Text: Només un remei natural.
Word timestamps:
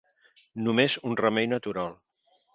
Només 0.67 0.95
un 1.11 1.19
remei 1.21 1.49
natural. 1.53 1.95